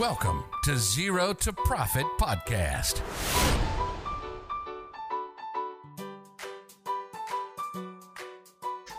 [0.00, 2.96] Welcome to Zero to Profit Podcast.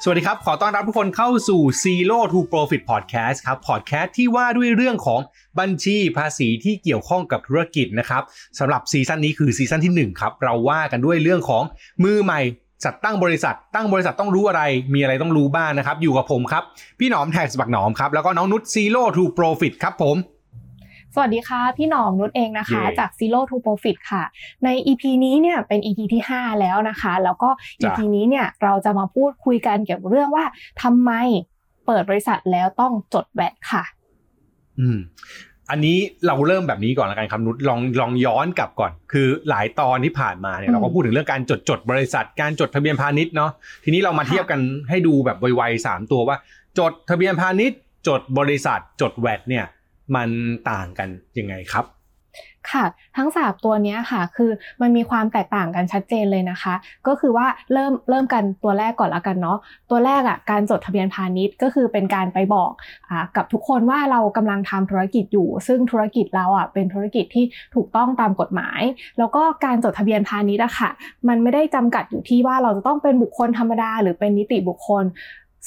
[0.04, 5.22] สวัสดีครับ ขอต้อนรับทุกคนเข้าสู่ Zero to Profit Podcast ครับ Podcast ที่ว่าด้วยเรื่องของ
[5.60, 8.24] บัญชีภาษีที่เกี่ยวข้องกับธุรกิจนะครับ
[8.60, 11.64] สำหรับซีซั่นนี้คือซีซั่นที่ 1 ครับ เราว่ากันด้วยเรื่องของ
[12.04, 12.42] มือใหม่
[12.86, 14.62] จัดตั้งบริษัท ตั้งบริษัทต้องรู้อะไร
[14.94, 16.64] มีอะไรต้องรู้บ้างนะครับ อยู่กับผมครับ
[17.00, 20.18] พี่หนอมแท็กสบักหนอมครับ แล้วก็น้องนุช Zero to Profit ครับผม
[21.18, 24.24] สวัสดีค่ะ พี่หนอมนุชเองนะคะเย่จาก Zero to Profit ค่ะ
[24.64, 27.50] ใน EP นี้เนี่ยเป็น EP ที่ 5 แล้วนะคะ แล้วก็
[27.84, 30.46] จ้ะ EP นี้เนี่ยเราจะมาพูดคุยกันเกี่ยวกับเรื่องว่า
[30.82, 31.12] ทำไม
[31.86, 33.84] เปิดบริษัทแล้วต้องจดแวดค่ะ
[34.80, 34.98] อืม
[35.70, 35.98] อันนี้
[36.28, 43.52] เราเริ่มแบบนี้ก่อนละกันครับนุชลองลองย้อนกลับก่อน คือหลายตอนที่ผ่านมาเนี่ยอืมเราก็พูดถึงเรื่องการจดจดบริษัท การจดทะเบียนพาณิชย์เนาะ
[43.84, 44.60] ทีนี้เรามาค่ะเทียบกัน
[44.90, 46.38] ให้ดูแบบไวๆสามตัวว่า
[46.80, 49.66] จดทะเบียนพาณิชย์ จดบริษัทจดแวดเนี่ย
[50.16, 50.30] มัน
[50.72, 51.86] ต่างกันยังไงครับ
[52.72, 52.86] ค่ะ
[53.18, 56.74] ทั้งสามตัวนี้ค่ะคือมันมีความแตกต่างกันชัดเจนเลยนะคะ
[57.08, 59.58] ก็คือว่าเริ่มเริ่มกันตัวแรกก่อนละกันเนาะ
[59.90, 62.72] ตัวแรกอะการจดทะเบียนพาณิชย์ก็คือเป็นการไปบอก
[63.10, 68.82] อ่ากับทุกคนว่าเรากำลังทำธุรกิจอยู่ ซึ่งธุรกิจเราอะเป็นธุรกิจที่ถูกต้องตามกฎหมาย
[69.18, 70.90] แล้วก็การจดทะเบียนพาณิชย์อะค่ะ
[71.28, 75.04] มันไม่ได้จำกัดอยู่ที่ว่าเราจะต้องเป็นบุคคลธรรมดา หรือเป็นนิติบุคคล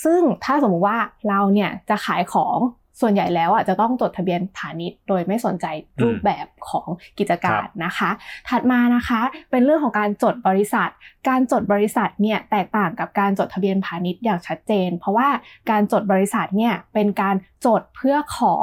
[0.04, 2.58] ซึ่งถ้าสมมุติว่าเราเนี่ยจะขายของ
[3.00, 5.66] ส่วนใหญ่แล้วอะจะต้องจดทะเบียนพาณิชย์โดยไม่สนใจ
[6.02, 8.10] รูปแบบของกิจการนะคะ
[8.48, 10.88] ถัดมานะคะ เป็นเรื่องของการจดบริษัท
[11.28, 15.28] การจดบริษัทเนี่ยแตกต่างกับการจดทะเบียนพาณิชย์อย่างชัดเจน เพราะว่า
[15.70, 18.54] การจดบริษัทเนี่ยเป็นการจดเพื่อขอ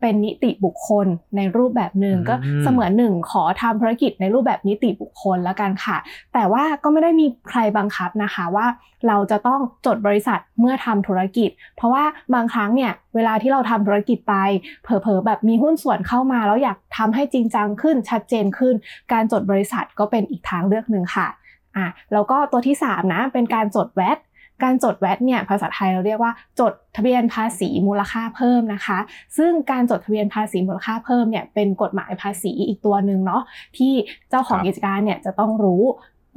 [0.00, 5.96] เป็นนิติบุคคลในรูปแบบหนึ่งอืมก็เสมือนหนึ่งขอทำธุรกิจในรูปแบบนิติบุคคลแล้วกันค่ะ
[6.34, 8.66] แต่ว่าก็ไม่ได้มีใครบังคับนะคะว่า
[9.08, 14.34] เราจะต้องจดบริษัทเมื่อทำธุรกิจ เพราะว่าบางครั้งเนี่ยเวลาที่เราทำธุรกิจไป
[14.82, 18.74] เผลอๆแบบมีหุ้นส่วนเข้ามา แล้วอยากทำให้จริงจังขึ้นชัดเจนขึ้น
[19.12, 21.28] การจดบริษัทก็เป็นอีกทางเลือกหนึ่งค่ะ
[21.76, 24.18] อะแล้วก็ตัวที่ 3 นะเป็นการจดแวด
[24.62, 28.98] การจดแวดเนี่ยภาษาไทยเราเรียกว่าจดทะเบียนภาษีมูลค่าเพิ่มนะคะ
[29.38, 33.42] ซึ่งการจดทะเบียนภาษีมูลค่าเพิ่มเนี่ยเป็นกฎหมายภาษีอีกตัวหนึ่งเนาะ
[33.76, 33.92] ที่
[34.30, 35.82] เจ้าของกิจการเนี่ยจะต้องรู้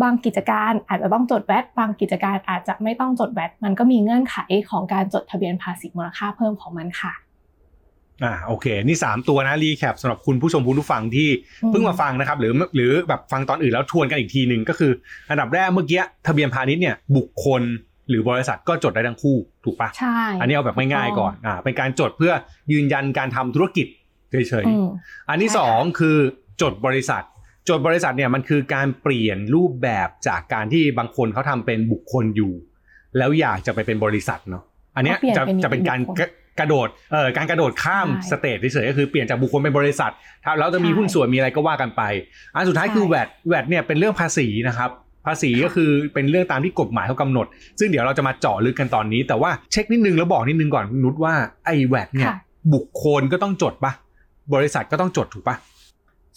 [0.01, 4.37] บางกิจการอาจจะต้องจดแวดบางกิจการอาจจะไม่ต้องจดแวดมันก็มีเงื่อนไข
[4.69, 7.13] ของการจดทะเบียนภาษีมูลค่าเพิ่มของมันค่ะ
[8.23, 11.29] อ่าโอเค นี่ 3 ตัวนะรีแคปสำหรับคุณผู้ชมคุณผู้ฟังที่
[11.63, 14.91] อืมเพิ่งมาฟังนะครับ หรือหรือแบบฟังตอนอื่นแล้วทวนกันอีกทีหนึ่งก็คือ
[15.29, 17.61] อันดับแรกเมื่อกี้ทะเบียนพาณิชย์เนี่ยบุคคล
[18.09, 22.33] หรือบริษัทก็จดได้ทั้งคู่ถูกปะใช่อันนี้เอาแบบง่ายๆก่อนอ่าเป็นการจดเพื่อ
[22.71, 23.87] ยืนยันการทำธุรกิจ
[24.31, 26.17] เฉยอืมๆอันที่ใช่สองค่ะคือ
[26.61, 27.23] จดบริษัท
[27.69, 32.53] จดบริษัทเนี่ยมันคือการเปลี่ยนรูปแบบจากการที่บางคนเขาทำเป็นบุคคลอยู่
[33.17, 34.63] แล้วอยากจะไปเป็นบริษัทเนาะ
[34.95, 36.21] อันเนี้ยก็เปลี่ยนจะเป็นจะเป็นการบุคคล
[36.59, 40.11] กระกระโดดเอ่อการกระโดดข้ามใช่สเตจเฉยๆก็คือเปลี่ยนจากบุคคลเป็นบริษัท
[40.43, 42.01] ถ้าแล้วจะมีใช่หุ้นส่วนมีอะไรก็ว่ากันไป
[42.55, 44.89] อันสุดท้ายใช่คือแวดแวดเนี่ยเป็นเรื่องภาษีนะครับ
[45.25, 47.47] ภาษีก็คือเป็นเรื่องตามที่กฎหมายเขากำหนด
[47.79, 51.33] ซึ่งเดี๋ยวเราจะมาเจาะลึกกันตอนนี้ แต่ว่าเช็คนิดนึงแล้วบอกนิดนึงก่อนนุชว่า
[51.65, 52.37] ไอ้แวดเนี่ยค่ะ
[52.73, 53.91] บุคคลก็ต้องจดปะ
[54.53, 55.55] บริษัทก็ต้องจดถูกปะ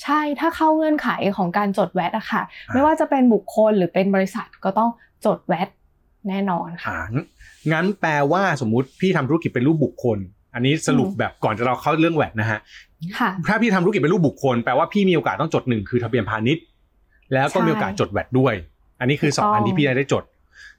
[0.03, 4.91] ใช่ถ้าเข้าเงื่อนไขของการจดแวดอะค่ะอ่าไม่ว่าจะเป็นบุคคลหรือเป็นบริษัทก็ต้อง
[5.27, 5.69] จดแวด
[6.29, 7.03] แน่นอนค่ะอ่า
[7.73, 10.19] งั้นงั้นแปลว่าสมมุติพี่ทำธุรกิจเป็นรูปบุคคล
[10.55, 12.59] อันนี้สรุปอืมแบบก่อนจะเราเข้าเรื่องแวดนะฮะ
[13.19, 16.65] ค่ะถ้าพี่ทำธุรกิจเป็นรูปบุคคลแปลว่าพี่มีโอกาสต้องจดหนึ่งคือทะเบียนพาณิชย์
[17.33, 18.55] แล้วก็ใช่มีโอกาสจดแวดด้วย
[19.01, 20.25] อันนี้คือสองถูกต้องอันที่พี่ได้จด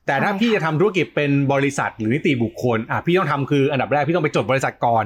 [0.08, 5.06] แต่ถ้าใช่พี่ค่ะจะทำธุรกิจเป็นบริษัทหรือนิติบุคคลอะพี่ต้องทำคืออันดับแรกพี่ต้องไปจดบริษัทก่อน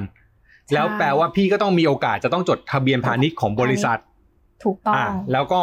[0.74, 3.98] แล้วแปลว่าพี่ก็ต้องมีโอกาสจะต้องจดทะเบียนพาณิชย์ของบริษัท
[4.64, 5.60] ถูกต้องอ่าแล้วก็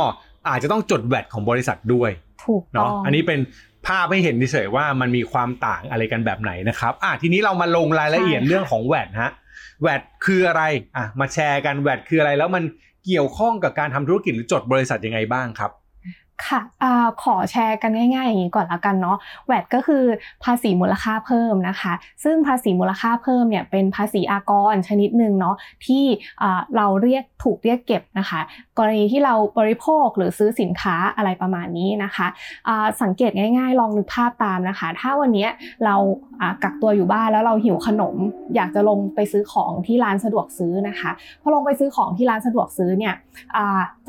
[0.49, 2.09] อาจจะต้องจดแวดของบริษัทด้วย
[2.45, 3.39] ถูกต้อเนาะงอันนี้เป็น
[3.87, 9.31] ภาพให้เห็นเฉยๆว่ามันมีความต่างอะไรกันแบบไหนนะครับอะทีนี้เรามาลงรายละเอียดใช่ค่ะเรื่องของแวดฮะ
[9.81, 10.63] แวดคืออะไร
[10.97, 12.63] อะมาแชร์กันแวดคืออะไรแล้วมัน
[13.05, 15.71] เกี่ยวข้องกับการทำธุรกิจหรือจดบริษัทยังไงบ้างครับ
[16.47, 16.85] ค่ะอ
[17.23, 19.17] ขอแชร์กันง่าย ๆ อย่างนี้ก่อนละกันเนาะ
[19.47, 20.03] แวดก็คือ
[20.43, 25.55] ภาษีมูลค่าเพิ่มนะคะ ซึ่งภาษีมูลค่าเพิ่มเนี่ยเป็นภาษีอากรชนิดหนึ่งเนาะ
[25.85, 26.03] ที่
[26.41, 28.39] อ่เราเรียกถูกเรียกเก็บนะคะ
[28.77, 32.27] กรณีที่เราบริโภคหรือซื้อสินค้าอะไรประมาณนี้นะคะ
[33.01, 35.47] สังเกตง่ายๆ ลองนึกภาพตามนะคะ ถ้าวันนี้
[35.85, 35.95] เรา
[36.63, 38.15] กักตัวอยู่บ้านแล้วเราหิวขนม
[38.55, 41.11] อยากจะลงไปซื้อของที่ร้านสะดวกซื้อนะคะ
[41.41, 43.13] พอลงไปซื้อของที่ร้านสะดวกซื้อเนี่ย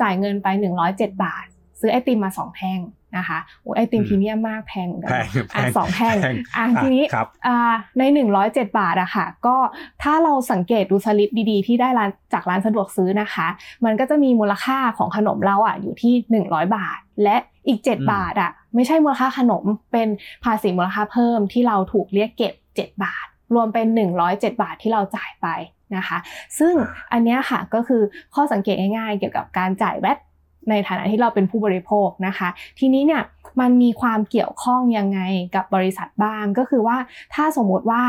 [0.01, 0.47] จ่ายเงินไป
[0.85, 1.45] 107 บาท
[1.81, 2.79] ซื้อไอติมมาสองแท่ง
[3.17, 8.03] นะคะโอ้ไอติมอืมพรีเมียมมากแพงเหมือนกันแพงอะแพงสองแท่งแพงอะอะทีนี้ครับอ่าใน
[8.41, 9.55] 107 บาทอะค่ะก็
[10.03, 13.47] ถ้าเราสังเกตดูสลิปดีๆ ที่ได้ร้านจากร้านสะดวกซื้อนะคะ
[13.85, 16.13] มันก็จะมีมูลค่าของขนมเราอะอยู่ที่
[16.47, 17.37] 100 บาท และ
[17.67, 20.07] อีกอืม7บาทอะไม่ใช่มูลค่าขนมเป็น
[20.43, 23.25] ภาษีมูลค่าเพิ่มที่เราถูกเรียกเก็บ 7 บาท
[23.55, 23.87] รวมเป็น
[24.25, 25.47] 107 บาทที่เราจ่ายไป
[25.95, 26.17] นะคะ
[26.59, 26.73] ซึ่ง
[27.11, 28.01] อันเนี้ยค่ะก็คือ
[28.35, 30.17] ข้อสังเกตง่ายๆ เกี่ยวกับการจ่ายแวต
[30.69, 32.49] ในฐานะที่เราเป็นผู้บริโภคนะคะ
[32.79, 33.23] ทีนี้เนี่ย
[33.61, 35.19] มันมีความเกี่ยวข้องยังไง
[35.55, 36.97] กับบริษัทบ้างก็คือว่า
[37.33, 38.01] ถ้าสมมติว่า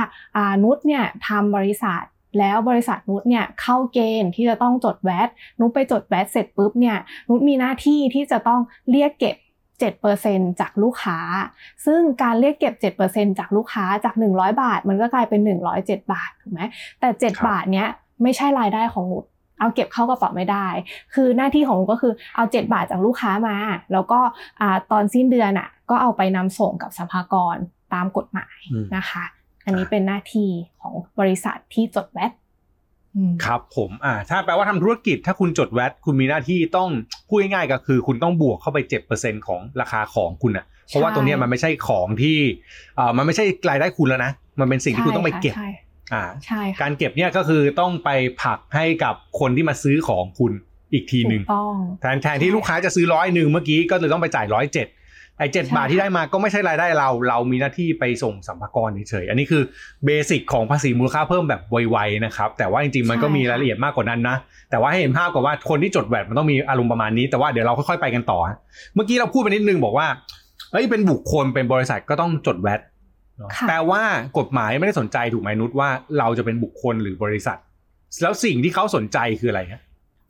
[0.65, 2.03] นุชเนี่ยทำบริษัท
[2.39, 5.29] แล้วบริษัทนุชเนี่ยเข้าเกณฑ์ที่จะต้องจดแวต
[5.61, 6.97] นุชไปจดแวตเสร็จปุ๊บเนี่ย
[7.29, 8.61] นุชมีหน้าที่ที่จะต้อง
[8.91, 9.37] เรียกเก็บ
[9.83, 11.19] 7%จากลูกค้า
[11.87, 15.41] ซึ่งการเรียกเก็บ 7%จากลูกค้าจาก 100 บาท มันก็กลายเป็น
[15.77, 16.61] 107 บาทถูกไหม
[17.01, 17.89] แต่ 7 บาทเนี้ย
[18.23, 19.25] ไม่ใช่รายได้ของนุช
[19.59, 20.67] เอาเก็บเข้ากระเป๋าไม่ได้
[21.15, 23.57] คือหน้าที่ของนุชก็คือเอา 7 บาทจากลูกค้ามา
[23.93, 24.21] แล้วก็
[24.93, 27.57] ตอนสิ้นเดือนอะก็เอาไปนำส่งกับสัมภากร
[27.95, 28.59] ตามกฎหมาย
[28.97, 29.25] นะคะ
[29.65, 30.49] อันนี้เป็นหน้าที่
[30.81, 32.33] ของบริษัทที่จดแวต
[33.45, 36.91] ครับผมอ่าถ้าแปลว่าทำธุรกิจถ้าคุณจดแวตคุณมีหน้าที่ต้อง
[37.29, 42.39] พูดง่ายๆก็คือ คุณต้องบวกเข้าไปเจ็ดเปอร์เซ็นของราคาของคุณอะเพราะว่าตรงนี้มันไม่ใช่ของที่
[42.99, 45.55] อ่ามันไม่ใช่รายได้คุณแล้วนะ มันเป็นสิ่งที่คุณต้องไปเก็บ
[46.13, 48.11] อ่าใช่การเก็บเนี่ยก็คือต้องไป
[48.43, 50.53] ผักให้กับคนที่มาซื้อของคุณ
[50.93, 51.43] อีกทีหนึ่ง
[52.01, 54.89] แทนแทนที่ลูกค้าจะซื้อร้อยหนึ่งเมื่อกี้ก็เลยต้องไปจ่ายร้อยเจ็ด
[55.39, 59.63] ไอ้เจ็ดบาทที่ได้มาก็ไม่ใช่รายได้เรา เรามีหน้าที่ไปส่งสัมภาระเฉยอันนี้คือ
[60.05, 61.61] เบสิกของภาษีมูลค่าเพิ่มแบบ
[61.91, 64.37] ไวๆนะครับ แต่ว่าจริงๆมันก็มีรายละเอียดมากกว่านั้นนะ
[64.71, 68.39] แต่ว่าให้เห็นภาพก่อนว่าคนที่จดแวดมันต้องมีอารมณ์ประมาณนี้ แต่ว่าเดี๋ยวเราค่อยๆไปกันต่อ
[68.95, 70.07] เมื่อกี้เราพูดไปนิดนึงบอกว่า
[70.73, 72.81] เอ้ยเป็นบุคคลเป็นบริษัทก็ต้องจดแวด
[73.69, 74.03] แปลว่า
[74.39, 75.89] กฎหมายไม่ได้สนใจถูกไหมนุชว่า
[76.19, 77.59] เราจะเป็นบุคคลหรือบริษัท
[78.23, 79.83] แล้วสิ่งที่เขาสนใจคืออะไรฮะ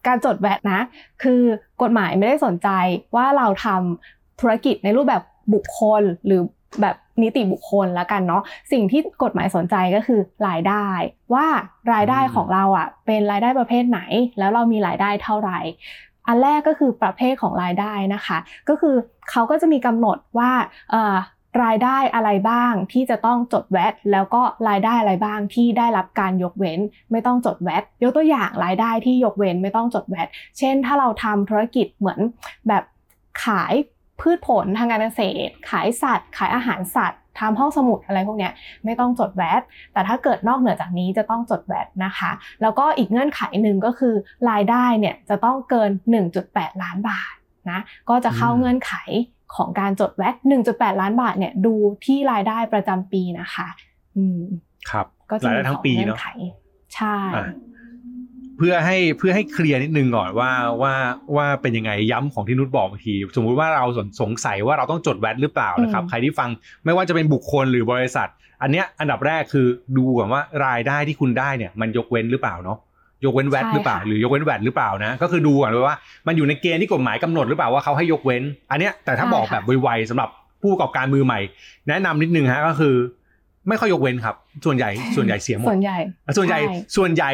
[0.07, 0.81] การจดแวดนะ
[1.23, 1.43] คือ
[1.83, 2.69] กฎหมายไม่ได้สนใจ
[3.17, 5.23] ว่าเราทำธุรกิจในรูปแบบ
[5.55, 6.43] บุคคลหรือ
[6.81, 10.87] แบบนิติบุคคลแล้วกันเนาะสิ่งที่กฎหมายสนใจก็คือรายได้
[11.35, 11.47] ว่า
[11.93, 14.01] รายได้ของเราอะ เป็นรายได้ประเภทไหน
[14.39, 15.59] แล้วเรามีรายได้เท่าไหร่
[16.27, 18.39] อันแรกก็คือประเภทของรายได้นะคะ
[18.69, 18.95] ก็คือ
[19.31, 20.51] เขาก็จะมีกำหนดว่า
[21.65, 26.81] รายได้อะไรบ้างที่จะต้องจดแวตแล้วก็รายได้อะไรบ้างที่ได้รับการยกเว้น
[27.13, 30.29] ไม่ต้องจดแวตยกตัวอย่างรายได้ที่ยกเว้นไม่ต้องจดแวต
[30.59, 32.21] เช่น ถ้าเราทำธุรกิจเหมือน
[32.69, 32.85] แบบ
[33.45, 33.75] ขาย
[34.21, 38.51] พืชผลทางการเกษตร ขายสัตว์ ขายอาหารสัตว์ทำห้องสมุดอะไรพวกนี้
[38.85, 39.63] ไม่ต้องจดแวต
[39.93, 42.31] แต่ถ้าเกิดนอกเหนือจากนี้จะต้องจดแวตนะคะ
[42.63, 44.15] แล้วก็อีกเงื่อนไขหนึ่งก็คือ
[44.51, 45.91] รายได้เนี่ยจะต้องเกิน
[46.37, 47.35] 1.8 ล้านบาท
[47.71, 48.93] นะก็จะเข้าเงื่อนไข
[49.57, 50.35] ของการจดแวต
[50.69, 53.69] 1.8 ล้านบาทเนี่ยดูที่รายได้ประจำปีนะคะ
[54.17, 54.41] อืม
[54.91, 56.27] ครับก็จะมีสองเงื่อนไข
[56.95, 57.17] ใช่
[58.57, 60.51] เพื่อให้เพื่อให้เคลียร์นิดนึงก่อนว่า
[60.83, 60.95] ว่า
[61.37, 63.85] ว่าเป็นยังไงย้ำของที่นุชบอกเมื่อกี้สมมุติว่าเรา
[64.21, 66.51] สงสัยว่าเราต้องจดแวดหรือเปล่านะครับ ใครที่ฟัง
[66.85, 68.29] ไม่ว่าจะเป็นบุคคลหรือบริษัท
[68.63, 69.67] อันเนี้ยอันดับแรกคือ
[69.97, 72.79] ดูก่อนว่ารายได้ที่คุณได้เนี่ยมันยกเว้นหรือเปล่าเนาะ
[73.25, 75.97] ยกเว้นแวดหรือเปล่าหรือยกเว้นแวดหรือเปล่านะก็คือดูก่อนเลยว่า
[76.27, 80.29] มันอยู่ในเกณฑ์ที่กฎหมายกำหนดหรือเปล่าว่าเขาให้ยกเว้น อันเนี้ยแต่ถ้าบอกแบบไวๆสำหรับ
[80.63, 81.41] ผู้ประกอบการมือใหม่
[81.89, 82.95] แนะนำนิดนึงฮะก็คือ
[83.69, 85.99] ไม่ค่อยยกเว้นครับ ส่วนใหญ่ส่วนใหญ่เสียหมดส่วนใหญ่
[86.37, 86.61] ส่วนใหญ่
[86.97, 87.31] ส่วนใหญ่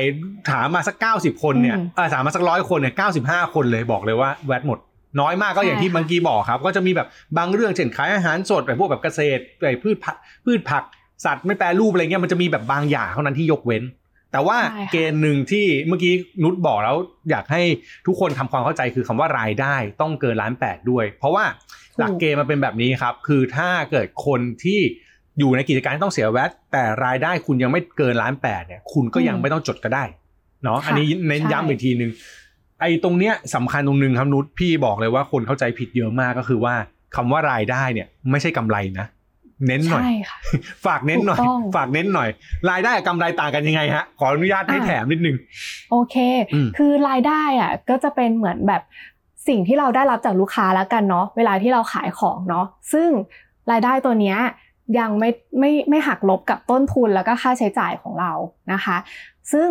[0.51, 4.79] ถามมาสักเก้าสิบคนเนี่ยเออถามมาสักร้อยคนเนี่ยเก้าสิบห้าคนเลยบอกเลยว่าแวดหมด
[5.21, 7.09] น้อยมากก็อย่างที่บางกีบอกครับ ก็จะมีแบบ
[7.39, 10.83] บางเรื่องเช่นขายอาหารสดแบบพวกแบบเกษตรแบบพืชผักพืชผัก
[11.25, 13.83] สัตว์ไม่แปรรูปอะไรเงี้ยมันจะมีแบบบางอย่างเท่านั้นที่ยกเว้น
[14.33, 14.59] แต่ว่า
[14.93, 16.97] เกณฑ์หนึ่งที่เมื่อกี้นุชบอกแล้ว
[17.31, 17.63] อยากให้
[18.07, 21.45] ทุกคนทำความเข้าใจคือคำว่ารายได้ต้องเกินล้านแปดด้วย เพราะว่า
[21.99, 24.81] หลักเกณฑ์มันเป็นแบบนี้ครับ คือถ้าเกิดคนที่
[25.39, 30.05] อยู่ในกิจการต้องเสียแวตแต่รายได้คุณยังไม่เกินล้านแปดเนี่ย คุณก็ยังไม่ต้องจดก็ได้
[30.65, 32.11] เนาะอันนี้เน้นย้ำอีกทีหนึ่ง
[32.81, 36.75] ไอ้ตรงเนี้ยสำคัญตรงนึงครับนุชพี่บอกเลยว่าคนเข้าใจผิดเยอะมากก็คือว่า
[37.17, 39.07] คำว่ารายได้เนี่ย ไม่ใช่กำไรนะ
[39.67, 40.03] เน้นหน่อย
[40.87, 41.39] ฝากเน้นหน่อย
[41.77, 42.29] ฝากเน้นหน่อย
[42.71, 45.37] รายได้กับกำไรต่างกันยังไงฮะ ขออนุญาตให้แถมนิดนึง
[45.91, 46.17] โอเค
[46.77, 48.83] คือรายได้อะก็จะเป็นเหมือนแบบ
[49.49, 53.09] สิ่งที่เราได้รับจากลูกค้าแล้วกันเนาะ เวลาที่เราขายของเนาะ ซึ่ง
[53.71, 54.39] รายได้ตัวเนี้ย
[54.99, 58.33] ยังไม่ไม่ไม่หักลบกับต้นทุนแล้วก็ค่าใช้จ่ายของเรา
[58.73, 58.97] นะคะ
[59.53, 59.69] ซึ่ง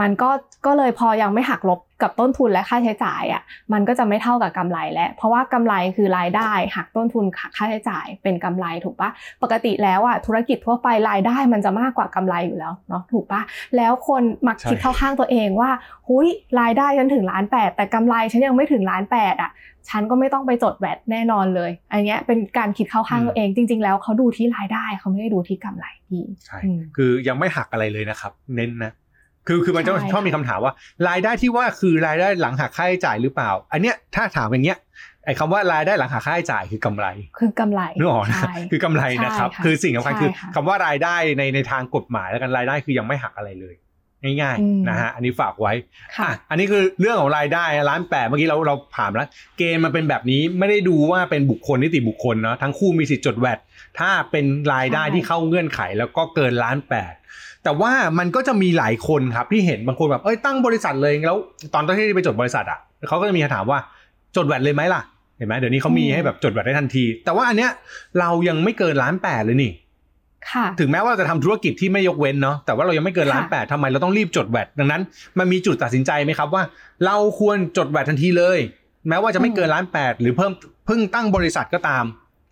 [0.00, 0.30] มันก็
[0.66, 3.42] ก็เลยพอยังไม่หักลบกับต้นทุนและค่าใช้จ่ายอะ
[3.72, 9.10] มันก็จะไม่เท่ากับกำไรแล้ว เพราะว่ากำไรคือรายได้หักต้นทุนหักค่าใช้จ่ายเป็นกำไรถูกปะ
[9.42, 13.40] ปกติแล้วอะธุรกิจทั่วไปรายได้มันจะมากกว่ากำไรอยู่แล้วเนาะถูกปะ
[13.76, 15.70] แล้วคนมักคิดเข้าข้างตัวเองว่า
[16.08, 16.28] หุย
[16.60, 19.50] รายได้ฉันถึงล้านแปดแต่กำไรฉันยังไม่ถึงล้านแปดอะ
[19.88, 26.58] ฉันก็ไม่ต้องไปจดแวดแน่นอนเลย อันนี้เป็นการคิดเข้าข้างตัวเอง จริง ๆ แล้วเขาดูที่รายได้เขาไม่ได้ดูที่กำไรพี่ใช่
[26.96, 28.92] คือยังไม่หักอะไรเลยนะครับ เน้นนะ
[29.48, 30.72] คือคือมันจะชอบมีคำถามว่า
[31.08, 34.78] รายได้ที่ว่าคือรายได้หลังหักค่าใช้จ่ายหรือเปล่า อันเนี้ยถ้าถามอย่างเงี้ย
[35.24, 37.06] ไอ้คำว่ารายได้หลังหักค่าใช้จ่ายคือกำไร
[37.38, 43.76] คือกำไรนึกออกนะคือกำไรนะครับ คือสิ่งสำคัญคือคำว่ารายได้ในในทางกฎหมายแล้วกันรายได้คือยังไม่หักอะไรเลย
[44.22, 45.72] ง่ายๆนะฮะอันนี้ฝากไว้
[46.22, 53.58] อะอันนี้คือเรื่องของรายได้ร้านแปดเมื่อกี้เราเราผ่านแล้ว เกณฑ์มันเป็นแบบนี้ไม่ได้ดูว่าเป็นบุคคลนิติบุคคลเนาะทั้งคู่มีสิทธิ์จดแวด
[53.98, 54.44] ถ้าเป็น
[54.74, 57.12] รายได้ที่เข้าเงื่อนไขแล้วก็เกินล้านแปด
[57.64, 61.38] แต่ว่ามันก็จะมีหลายคนครับที่เห็นบางคนแบบเอ้ยตั้งบริษัทเลยแล้ว
[61.74, 63.78] ตอนที่ไปจดบริษัทอะเขาก็จะมีคำถามว่า
[64.36, 65.00] จดแวดเลยไหมล่ะ
[65.36, 67.70] เห็นไหมเดี๋ยวนี้เขามีให้แบบจดแวดได้ทันที แต่ว่าอันเนี้ย
[68.20, 69.72] เรายังไม่เกินล้านแปดเลยนี่
[70.50, 75.02] ค่ะถึงแม้ว่าเราจะทำธุรกิจที่ไม่ยกเว้นเนาะแต่ว่าเรายังไม่เกินล้านแปดทำไมเราต้องรีบจดแวดดังนั้น
[75.38, 76.62] มันมีจุดตัดสินใจไหมครับว่า
[77.06, 78.58] เราควรจดแวดทันทีเลย
[79.08, 80.52] แม้ว่าจะไม่เกินล้านแปดหรือเพิ่ม
[80.86, 82.04] เพิ่งตั้งบริษัทก็ตาม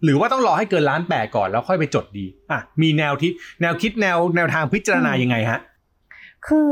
[0.05, 5.61] หรือว่าต้องรอให้เกินล้านแปดก่อนแล้วค่อยไปจดดีอะมีแนวที่แนวคิดแนวแนวทางพิจารณายังไงฮะ
[6.47, 6.71] คือ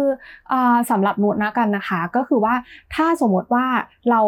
[0.53, 2.55] อาสำหรับนุชนะกันนะคะ ก็คือว่า
[2.95, 3.67] ถ้าสมมติว่า
[4.11, 4.21] เรา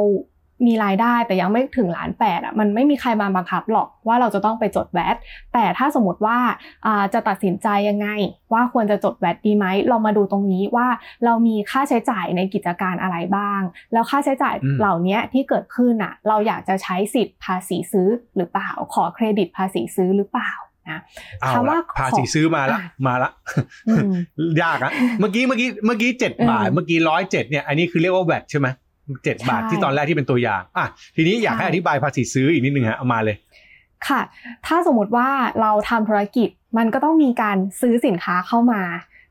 [0.67, 5.17] มีรายได้แต่ยังไม่ถึงล้านแปดอะมันไม่มีใครมาบังคับหรอกว่าเราจะต้องไปจดแวด
[5.53, 6.39] แต่ถ้าสมมติว่า
[6.87, 8.09] อ่าจะตัดสินใจยังไง
[8.53, 10.89] ว่าควรจะจดแวดดีไหมเรามาดูตรงนี้ว่า
[11.25, 13.61] เรามีค่าใช้จ่ายในกิจการอะไรบ้าง
[13.93, 20.53] แล้วค่าใช้จ่ายอืมเหล่านี้ที่เกิดขึ้นอะเราอยากจะใช้สิทธิ์ภาษีซื้อหรือเปล่าขอเครดิตภาษีซื้อหรือเปล่า
[20.91, 21.01] นะ
[21.41, 23.31] เอาคำว่าละภาษีซื้อมาละอะมาละ
[23.89, 24.13] อืม
[24.63, 28.69] ยากอะเมื่อกี้เมื่อกี้เมื่อกี้เจ็ดอืมบาทเมื่อกี้ร้อยเจ็ดเนี่ยอันนี้คือเรียกว่าแวดใช่ไหม
[29.25, 30.87] เจ็ดใช่บาทที่ตอนแรกที่เป็นตัวอย่างอะ
[31.17, 33.37] ทีนี้อยากให้นุชอธิบายภาษีซื้ออีกนิดนึงฮะเอามาเลย
[34.09, 34.21] ค่ะ
[34.67, 35.29] ถ้าสมมติว่า
[35.61, 36.49] เราทำธุรกิจ
[36.79, 38.83] มันก็ต้องมีการซื้อสินค้าเข้ามา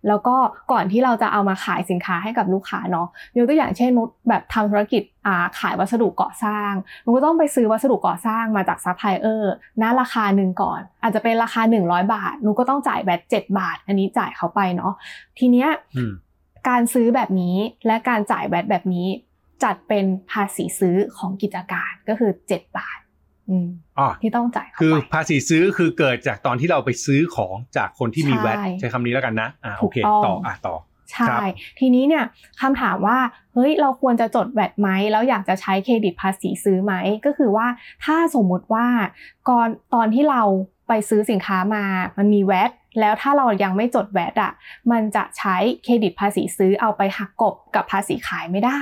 [0.08, 0.36] แล้วก็
[0.72, 3.08] ก่อนที่เราจะเอามาขายสินค้าให้กับลูกค้าเนาะ
[3.38, 6.72] ยกตัวอย่างเช่นนุชแบบทำธุรกิจอ่าขายวัสดุก่อสร้าง
[7.04, 14.94] นุชก็ต้องไปซื้อวัสดุก่อสร้างมาจากซัพพลายเออร์ณราคาหนึ่งก่อน อาจจะเป็นราคา 100 บาทนุชก็ต้องจ่าย VAT 7บาท อันนี้จ่ายเขาไปเนาะ
[15.40, 16.14] ทีเนี้ยอืม
[16.70, 17.56] การซื้อแบบนี้
[17.88, 19.08] และการจ่ายแบตแบบนี้
[19.64, 23.00] จัดเป็นภาษีซื้อของกิจการก็คือ7บาท
[23.50, 23.68] อืม
[24.00, 30.76] อ๋อที่ต้องจ่ายเข้าคือไปภาษีซื้อคือเกิดจากตอนที่เราไปซื้อของจากคนที่มีใช่แวดใช้คำนี้แล้วกันนะอ่าถูโอกเคต้องต่ออะต่อ
[31.12, 31.42] ใช่ครับ
[31.80, 32.26] ทีนี้เนี่ย
[32.62, 33.18] คำถามว่า
[33.54, 36.94] เฮ้ยเราควรจะจดแวดไหมแล้วอยากจะใช้เครดิตภาษีซื้อไหม
[37.26, 37.68] ก็คือว่า
[38.06, 38.88] ถ้าสมมุติว่า
[39.50, 40.44] ก่อนตอนที่เรา
[40.88, 41.84] ไปซื้อสินค้ามา
[42.18, 44.52] มันมีแวดแล้วถ้าเรายังไม่จดแวดอะ
[44.92, 48.82] มันจะใช้เครดิตภาษีซื้อเอาไปหักกบกับภาษีขายไม่ได้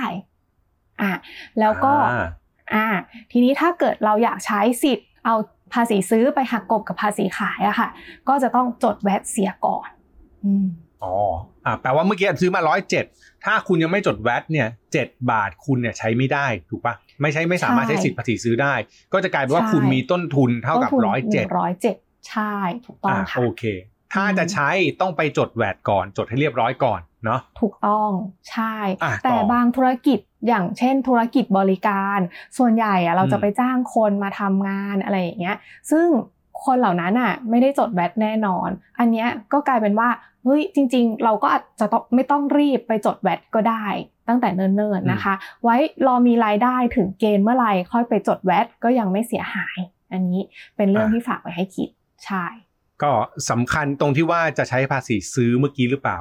[1.02, 1.12] อะ
[1.60, 2.26] แล้วก็อ่า
[2.74, 2.86] อ่า
[3.32, 5.34] ทีนี้ถ้าเกิดเราอยากใช้สิทธิ์เอา
[5.74, 7.88] ภาษีซื้อไปหักกบกับภาษีขายอะค่ะ
[8.28, 9.88] ก็จะต้องจดแวดเสียก่อน
[10.44, 10.66] อืม
[11.02, 11.14] อ๋อ
[11.64, 13.04] อ่าแปลว่าเมื่อกี้ซื้อมาร้อยเจ็ด
[13.44, 18.74] ถ้าคุณยังไม่จดแวดเนี่ยเจ็ดบาทคุณเนี่ยใช้ไม่ได้ถูกปะไม่ใช่ไม่สามารถใช่ใช้สิทธิ์ภาษีซื้อได้
[19.12, 21.96] ก็จะกลายเป็นว่าใช่คุณมีต้นทุนเท่ากับต้นทุนร้อยเจ็ดร้อยเจ็ด
[22.28, 22.54] ใช่
[22.86, 23.62] ถูกต้องอ่าค่ะโอเค
[24.12, 24.68] ถ้าอืมจะใช้
[25.00, 28.10] ต้องไปจดแวดก่อน จดให้เรียบร้อยก่อน เนาะถูกต้อง
[28.50, 30.18] ใช่อะแต่ต่อบางธุรกิจ
[30.48, 32.18] อย่างเช่นธุรกิจบริการ
[32.58, 35.56] ส่วนใหญ่อะเราจะอืมไปจ้างคนมาทำงานอะไรอย่างเงี้ย
[35.90, 36.06] ซึ่ง
[36.64, 38.68] คนเหล่านั้นอะไม่ได้จดแวดแน่นอน
[38.98, 40.08] อันเนี้ยก็กลายเป็นว่า
[40.44, 43.86] เฮ้ยจริง ๆ เราก็อาจจะต้องไม่ต้องรีบไปจดแวดก็ได้
[44.28, 49.78] ตั้งแต่เนิ่นๆนะคะ ไว้รอมีรายได้ถึงเกณฑ์เมื่อไหร่ค่อยไปจดแวดก็ยังไม่เสียหาย
[50.12, 50.40] อันนี้
[50.76, 51.88] เป็นเรื่องที่ฝากไว้ให้คิด
[52.24, 52.44] ใช่
[53.02, 53.12] ก็
[53.50, 56.18] สำคัญตรงที่ว่าจะใช้ภาษีซื้อเมื่อกี้หรือเปล่า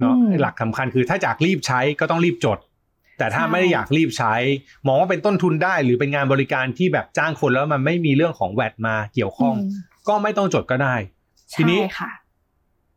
[0.00, 2.58] เนาะอืมหลักสำคัญคือถ้าอยากรีบใช้ก็ต้องรีบจด
[3.18, 4.34] แต่ถ้าใช่ไม่ได้อยากรีบใช้
[4.86, 9.56] มองว่าเป็นต้นทุนได้ หรือเป็นงานบริการที่แบบจ้างคนแล้วมันไม่มีเรื่องของแวดมาเกี่ยวข้องม
[10.08, 10.94] ก็ไม่ต้องจดก็ได้
[11.54, 12.10] ทีนี้ใช่ค่ะ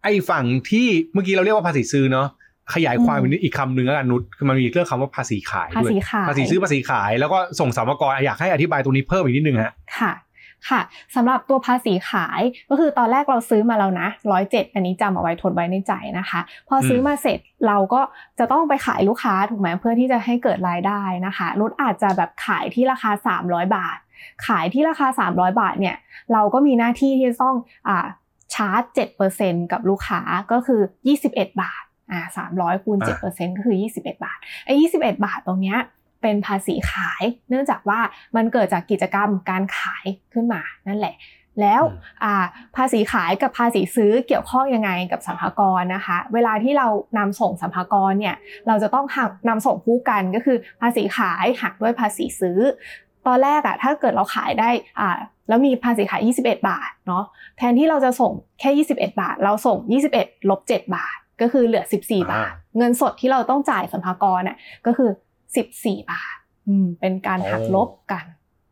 [0.04, 2.28] ไอ้ฝั่งที่เมื่อกี้เราเรียกว่าภาษีซื้อเนาะ
[2.74, 10.12] ขยายความอืมอีกอีกคำหนึ่งแล้วกันนุชคือมันมีเรื่องคำว่าภาษีขายภาด้วยษีขายภาษีซื้อภาษีขาย แล้วก็ส่งสรรพากรอยากให้อธิบายตรงนี้เพิ่มอีกนิดนึงฮะค่ะ
[10.70, 10.82] ค่ะ
[11.16, 18.02] สำหรับตัวภาษีขายก็คือตอนแรกเราซื้อมาแล้วนะร้อยเจ็ดอันนี้จำเอาไว้ทนไว้ในใจนะคะ พอซื้อมาเสร็จเราก็
[18.40, 23.12] จะต้องไปขายลูกค้าถูกไหมเพื่อที่จะให้เกิดรายได้นะคะนุชอาจจะแบบขายที่ราคา
[23.44, 23.98] 300 บาท
[24.48, 25.96] ขายที่ราคา 300 บาทเนี่ย
[26.34, 27.56] เราก็มีหน้าที่ที่จะต้อง
[27.88, 28.08] อ่า
[28.54, 30.82] ชาร์จ 7%กับลูกค้าก็คือ
[31.22, 35.80] 21 บาทอ่า300คูณอ่า7%ก็คือ 21 บาทไอ้21 บาทตรงเนี้ย
[36.22, 38.00] เป็นภาษีขาย เนื่องจากว่า
[38.36, 41.16] มันเกิดจากกิจกรรมการขายขึ้นมานั่นแหละ
[41.62, 42.36] แล้วอืมอ่า
[42.76, 46.88] ภาษีขายกับภาษีซื้อเกี่ยวข้องยังไงกับสัมภากระนะคะ เวลาที่เรา
[47.18, 48.36] นำส่งสัมภากระเนี่ย
[48.68, 52.60] เราจะต้องหักนำส่งคู่กันก็คือภาษีขายหักด้วยภาษีซื้อ
[53.28, 57.24] ตอนแรกอะถ้าเกิดเราขายได้อ่าแล้วมีภาษีขาย 21 บาทเนาะ
[57.58, 59.78] แทนที่เราจะส่งแค่ 21 บาท เราส่ง
[60.14, 61.98] 21ลบ7บาทก็คือเหลือ 14
[62.32, 65.10] บาท เงินสดที่เราต้องจ่ายสัมภากระเนี่ยก็คือ
[65.54, 66.36] 14 บาท
[66.68, 68.26] อืมเป็นการหักลบกัน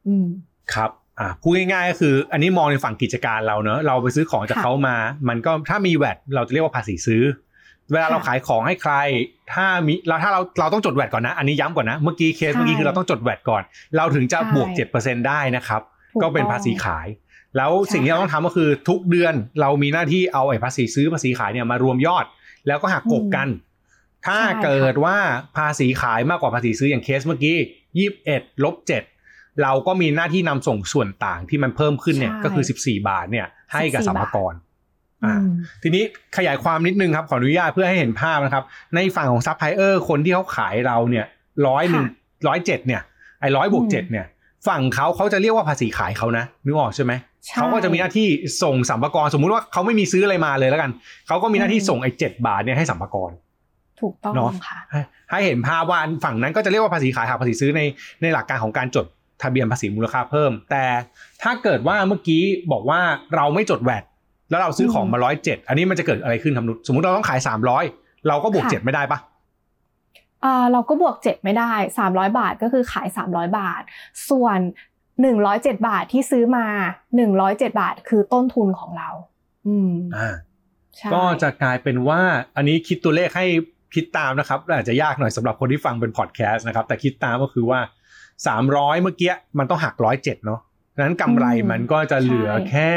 [0.07, 0.27] อืม
[0.73, 4.95] ครับอ่าพูดง่ายๆก็คือ อันนี้มองในฝั่งกิจการเราเนอะเราไปซื้อของจากค่ะเขามา
[5.29, 7.23] มันก็ถ้ามีแวดเราจะเรียกว่าภาษีซื้อ
[7.91, 8.93] เวลาค่ะเราขายของให้ใคร
[9.53, 13.63] ถ้ามีเราถ้าเราเราต้องจดแวดก่อนนะ อันนี้ย้ำก่อนนะ เมื่อกี้เคสใช่เมื่อกี้คือเราต้องจดแวดก่อน
[13.97, 14.69] เราถึงจะใช่บวก
[14.99, 15.81] 7%ได้นะครับ
[16.13, 17.07] ถูกก็เป็นต้องภาษีขาย
[17.57, 22.25] แล้วใช่สิ่งที่เราค่ะต้องทำก็คือทุกเดือนเรามีหน้าที่เอาไอ้ภาษีซื้อภาษีขายเนี่ยมารวมยอด
[22.67, 23.47] แล้วก็หักกลบกัน
[24.25, 25.17] ถ้าใช่ค่ะเกิดว่า
[25.57, 27.57] ภาษีขายมากกว่าภาษีซื้ออย่างเคสเมื่อกี้
[27.97, 29.03] ยี่สิบเอ็ดลบเจ็ด
[29.63, 34.53] เราก็มีหน้าที่นำส่งส่วนต่างที่มันเพิ่มขึ้นเนี่ยใช่ก็คือ 14 บาทเนี่ยให้กับ14สรรพากร
[35.25, 36.03] อ่าอืมทีนี้
[36.37, 38.63] ขยายความนิดนึงครับ ขออนุญาตเพื่อให้เห็นภาพนะครับ
[38.95, 41.25] ในฝั่งของซัพพลายเออร์คนที่เขาขายเราเนี่ย
[41.67, 42.05] ร้อยหนึ่ง
[42.47, 43.01] ร้อยเจ็ดเนี่ย
[43.41, 44.25] ไอ้ร้อยบวกอืมเจ็ดเนี่ย
[44.67, 47.13] ฝั่งเขาเขาจะเรียกว่าภาษีขายเขานะนึกออกใช่ไหม
[47.45, 48.27] ใช่เขาก็จะมีหน้าที่
[48.63, 50.91] ส่งสัมภาระสมมุติว่าเขาไม่มีซื้ออะไรมาเลยแล้วกัน
[51.27, 53.31] เขาก็มีหน้าที่อืมส่งไอ้เจ็ดบาทเนี่ยให้สัมภาระ
[54.01, 55.01] ถูกต้องเนอะค่ะให้
[55.31, 57.81] ให้เห็นภาพว่าฝั่งนั้นก็จะเรียกว่าภาษีขายหักภาษีซื้อใน
[58.21, 59.05] ในหลักการของการจด
[59.41, 60.85] ทะเบียนภาษีมูลค่าเพิ่ม แต่
[61.41, 62.99] ถ้าเกิดว่าเมื่อกี้บอกว่า
[63.35, 64.03] เราไม่จดแวด
[64.49, 67.83] แล้วเราซื้อของมาร้อยเจ็ดอันนี้มันจะเกิดอะไรขึ้นครับนุชสมมติเราต้องขายสามร้อย
[68.27, 69.19] เราก็บวกค่ะเจ็ดไม่ได้ปะ
[70.45, 73.81] อ่าเราก็บวกเจ็ดไม่ได้สามร้อยบาทก็คือขายสามร้อยบาท
[74.29, 74.59] ส่วน
[75.21, 76.65] หนึ่งร้อยเจ็ดบาทที่ซื้อมา
[77.15, 79.09] หนึ่งร้อยเจ็ดบาทคือต้นทุนของเรา
[79.67, 80.29] อืมอ่า
[80.95, 82.21] ใช่ก็จะกลายเป็นว่า
[82.55, 83.47] อันนี้คิดตัวเลขให้
[83.95, 87.79] คิดตามนะครับอาจจะยากหน่อยสำหรับคนที่ฟังเป็นพอดแคสต์นะครับ แต่คิดตามก็คือว่า
[88.45, 90.59] 300 เมื่อกี้มันต้องหักร้อยเจ็ดเนาะ
[90.95, 92.91] ดังนั้นกำไรมันก็จะเหลือแค่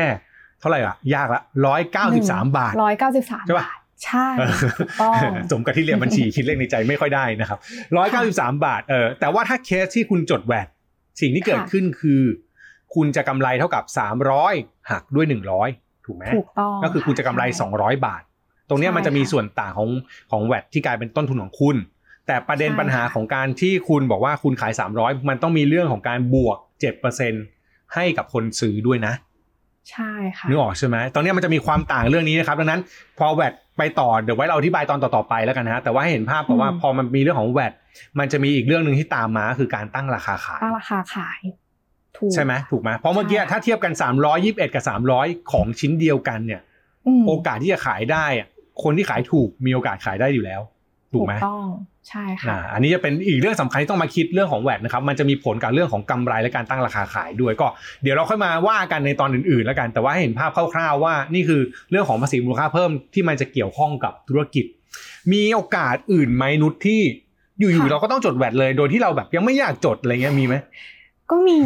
[0.60, 4.26] เท่าไหร่อะ ยากละร้อยเก้าสิบสามบาทร้อยเก้าสิบสามใช่ปะบาทใช่
[4.62, 5.14] ถูกต้อง
[5.50, 7.58] สมกับที่เรียนบัญชีคิดเลขในใจไม่ค่อยได้นะครับ
[7.96, 10.66] ร้อยเก้าสิบสามบาทเออแต่ว่าถ้าเคสที่คุณจดแวด
[11.20, 12.22] สิ่งที่เกิดค่ะขึ้นคือ
[12.94, 14.54] คุณจะกำไรเท่ากับสามร้อย
[14.90, 15.68] หักด้วยหนึ่งร้อย
[16.06, 18.22] ถูกไหมถูกต้องก็คือคุณจะกำไรใช่200บาท
[18.72, 19.90] ตรงเนี้ยใช่มันจะมีค่ะส่วนต่างของ
[20.30, 21.76] ของแวดที่กลายเป็นต้นทุนของคุณ
[22.26, 26.58] แต่ประเด็นใช่ปัญหาค่ะของการที่คุณบอกว่าคุณขาย 300 มันต้องมีเรื่องของการบวก
[27.26, 29.14] 7%ให้กับคนซื้อด้วยนะ
[29.90, 32.80] ใช่ค่ะนึกออกใช่ไหมตอนเนี้ยมันจะมีความต่างเรื่องนี้นะครับดังนั้น
[33.18, 37.72] พอแวดไปต่อเดี๋ยวไว้เราอธิบายตอนต่อๆไปแล้วกันนะฮะแต่ว่าให้เห็นภาพก่อนว่าอืมพอมันมีเรื่องของแวด
[38.18, 41.40] มันจะมีอีกเรื่องหนึ่งที่ตามมาคือการตั้งราคาขายตั้งราคาขาย
[42.16, 43.92] ถูกใช่ไหมถูกไหมเพราะเมื่อกี้ใช่ถ้าเทียบกัน
[44.34, 44.84] 321 กับ
[45.16, 46.60] 300 ของชิ้นเดียวกันเนี่ย
[47.22, 48.48] มโอกาสที่จะขายได้อะ
[48.82, 50.60] คนที่ขายถูกมีโอกาสขายได้อยู่แล้ว
[51.12, 51.66] ถูกไหมต้อง
[52.08, 57.66] ใช่ค่ะอ่าอันนี้จะเป็นอีกเรื่องสำคัญที่ต้องมาคิดเรื่องของแวดนะครับมันจะมีผลกับเรื่องของกำไรและการตั้งราคาขายด้วยก็
[58.02, 61.60] เดี๋ยวเราค่อยมาว่ากันในตอนอื่นๆ แล้วกัน แต่ว่าให้เห็นภาพคร่าวๆว่านี่คือ
[61.90, 64.64] เรื่องของภาษีมูลค่าเพิ่มที่มันจะเกี่ยวข้องกับธุรกิจ
[65.32, 67.00] มีโอกาสอื่นไหมนุชที่
[67.58, 70.54] อยู่ๆค่ะเราก็ต้องจดแวดเลย โดยที่เราแบบยังไม่อยากจดอะไรเงี้ยมีไหม
[71.30, 71.58] ก็มี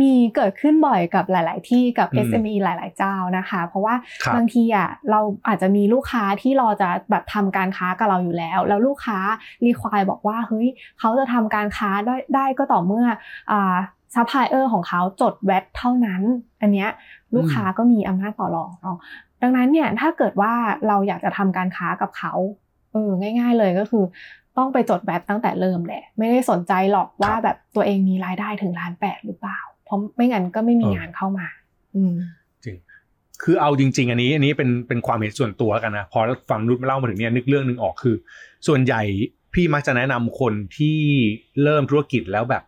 [0.00, 9.18] มีเกิดขึ้นบ่อยกับหลาย ๆ ที่กับอืม SME หลาย ๆ เจ้านะคะ เพราะว่าครับบางทีอะเราอาจจะมีลูกค้าที่รอจะแบบทำการค้ากับเราอยู่แล้ว แล้วลูกค้า
[9.64, 10.68] รีควายบอกว่าเฮ้ย
[10.98, 13.06] เขาจะทำการค้าได้ได้ก็ต่อเมื่อ
[13.50, 13.76] อ่า
[14.14, 16.22] ซัพพลายเออร์ของเขาจด VAT เท่านั้น
[16.60, 16.90] อันเนี้ย
[17.34, 18.98] ลูกค้าก็มีอำนาจต่อรองเนาะ
[19.42, 20.52] ดังนั้นเนี่ยถ้าเกิดว่า
[20.88, 22.32] เราอยากจะทำการค้ากับเขา
[22.92, 24.04] เออง่าย ๆ เลยก็คือ
[24.60, 31.46] ต้องไปจด VAT ตั้งแต่เริ่มแหละ ไม่ได้สนใจหรอกว่าแบบตัวเองมีรายได้ถึงล้านแปดหรือเปล่า เพราะไม่งั้นก็ไม่มีเอองานเข้ามา
[31.94, 32.14] อืม
[32.64, 32.76] จริง
[33.42, 36.20] คือเอาจริง ๆ อันนี้ อันนี้เป็นเป็นความเห็นส่วนตัวแล้วกันนะพอ
[36.50, 38.14] ฟังนุชมาเล่ามาถึงเนี่ยนึกเรื่องหนึ่งออกคือ
[38.66, 39.02] ส่วนใหญ่
[39.54, 40.98] พี่มักจะแนะนำคนที่
[41.62, 42.62] เริ่มธุรกิจแล้วแบบ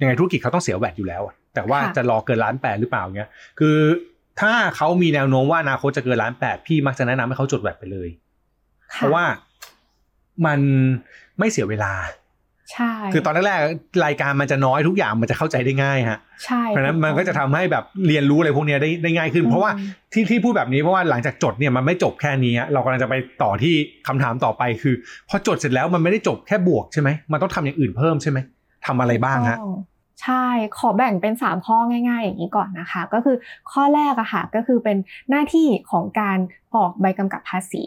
[0.00, 3.78] ยังไงธุรกิจเขาต้องเสียแวดอยู่แล้วอะแต่ว่าค่ะจะรอเกินล้านแปดหรือเปล่าเงี้ยคือ
[4.40, 8.08] ถ้าเขามีแนวโน้มว่าอนาคตจะเกินล้านแปดพี่มักจะแนะนำให้เขาจดแวดไปเลย
[8.96, 9.24] เพค่ะราะว่า
[10.46, 10.60] มัน
[11.38, 11.92] ไม่เสียเวลา
[12.72, 19.70] ใช่ คือตอนแรกๆรายการมันจะน้อยทุกอย่างมันจะเข้าใจได้ง่ายฮะใช่เพราะฉะนั้นมันก็จะทำให้แบบเรียนรู้อะไรพวกเนี้ยได้ได้ง่ายขึ้น เพราะว่า
[20.12, 23.74] ที่ที่พูดแบบนี้เพราะว่าหลังจากจดเนี่ยมันไม่จบแค่นี้ฮะเรากำลังจะไปต่อที่
[24.06, 24.94] คำถามต่อไปคือ
[25.28, 28.38] พอจดเสร็จแล้วมันไม่ได้จบแค่บวกใช่ไหมมันต้องทำอย่างอื่นเพิ่มใช่ไหม
[28.86, 29.76] ทำอะไรบ้างฮะต้อง
[30.22, 30.46] ใช่
[30.78, 33.36] ขอแบ่งเป็น 3 ข้อง่าย ๆ อย่างนี้ก่อนนะคะ ก็คือ
[33.72, 34.96] ข้อแรกอะค่ะ ก็คือเป็น
[35.30, 36.38] หน้าที่ของการ
[36.74, 37.84] ออกใบกำกับภาษี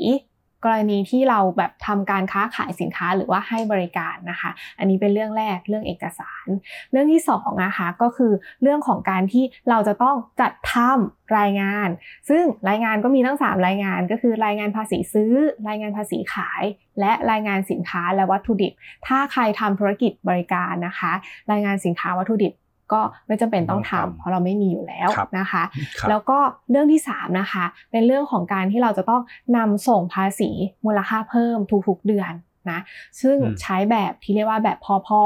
[0.66, 6.46] กรณีที่เราแบบทำการค้าขายสินค้าหรือว่าให้บริการนะคะ อันนี้เป็นเรื่องแรกเรื่องเอกสาร
[6.92, 11.90] เรื่องที่สองนะคะก็คือเรื่องของการที่เราจะต้องจัดทำรายงาน
[12.30, 15.34] ซึ่งรายงานก็มีทั้ง 3 รายงาน ก็คือรายงานภาษีซื้อ
[15.68, 16.64] รายงานภาษีขาย
[17.00, 18.74] และรายงานสินค้าและวัตถุดิบ
[19.08, 21.12] ถ้าใครทำธุรกิจบริการนะคะ
[21.52, 22.54] รายงานสินค้าวัตถุดิบ
[22.94, 25.64] ก็ไม่จำเป็นต้องต้องทำทำเพราะเราไม่มีอยู่แล้วครับนะคะ
[26.00, 26.38] ครับแล้วก็
[26.72, 29.22] เรื่องที่3นะคะเป็นเรื่องของการที่เราจะต้อง
[29.58, 30.50] นำส่งภาษี
[30.86, 32.34] มูลค่าเพิ่มทุกๆเดือน
[32.72, 32.80] นะ
[33.22, 35.20] ซึ่งอืมใช้แบบที่เรียกว่าแบบพอพอ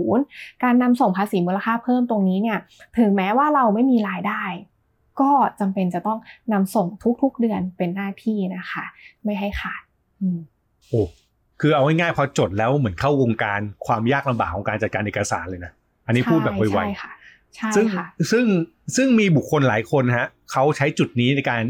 [0.00, 2.58] 30 การนำส่งภาษีมูลค่าเพิ่มตรงนี้เนี่ย
[2.98, 4.44] ถึงแม้ว่าเราไม่มีรายได้
[5.20, 6.18] ก็จำเป็นจะต้อง
[6.52, 6.86] นำส่ง
[7.22, 8.84] ทุกๆเดือนเป็นหน้าที่นะคะ
[9.24, 9.82] ไม่ให้ขาด
[10.20, 10.38] อืม
[10.88, 11.02] โอ้
[11.60, 15.72] คือเอาง่ายๆพอจดแล้วเหมือนเข้าวงการความยากลำบากของการจัดการเอกสารเลยนะ
[16.08, 17.12] อันนี้พูดแบบไวใช่ๆค่ะ
[17.54, 18.44] ใช่ซึ่งค่ะซึ่ง
[18.96, 21.62] ซึ่งมีบุคคลหลายคนฮะเขาใช้จุดนี้ในการ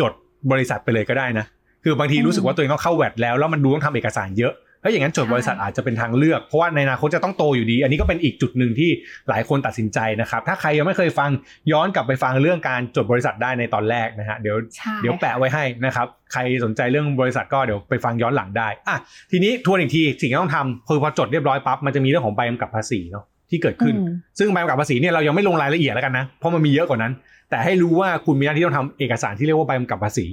[0.00, 0.12] จด
[0.50, 1.46] บริษัทไปเลยก็ได้นะ
[1.84, 8.90] คือบางทีอืมรู้สึกว่าตัวเองต้องเข้าแวดแล้วแล้วมันดูต้องทำเอกสารเยอะถ้าอย่างนั้นจดใช่บริษัทอาจจะเป็นทางเลือก เพราะว่าในอนาคตจะต้องโตอยู่ดี อันนี้ก็เป็นอีกจุดหนึ่งที่
[9.28, 11.30] หลายคนตัดสินใจนะครับ ถ้าใครยังไม่เคยฟัง
[11.72, 18.96] ย้อนกลับไปฟังเรื่องการจดบริษัทได้ในตอนแรกนะฮะเดี๋ยวใช่เดี๋ยวแปะไว้ให้นะครับ ใครสนใจเรื่องบริษัทก็เดี๋ยวไปฟังย้อนหลังได้อะ
[19.30, 27.12] ทีนี้ทวนอีกทีสิ่งที่ต้องทำคือพอจดเรียบร้อยปั๊บมันจะมีเรื่องของใบกำกับภาษีเนาะ ที่เกิดขึ้นอืมซึ่งใบกำกับภาษีเนี่ยเรายังไม่ลงรายละเอียดแล้วกันนะ เพราะมันมีเยอะกว่านั้น
[27.50, 30.26] แต่ให้รู้ว่าคุณมีหน้าที่ต้องทำเอกสารที่เรียกว่าใบกำกับภาษี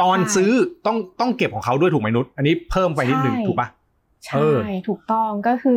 [0.00, 0.50] ตอนใช่ซื้อ
[0.86, 3.68] ต้องต้องเก็บของเขาด้วยถูกไหมนุชอันนี้เพิ่มไปนิดหนึ่งใช่ถูกปะ
[4.24, 5.76] ใช่เออถูกต้องก็คือ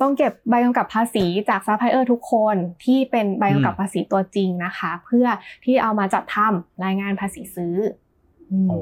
[0.00, 5.26] ต้องเก็บใบกำกับภาษีจากซัพพลายเออร์ทุกคนที่เป็นใบกำกับภาษีตัวจริงนะคะ เพื่อ
[5.64, 7.76] ที่เอามาจัดทำรายงานภาษีซื้อ
[8.50, 8.78] อืมโอ้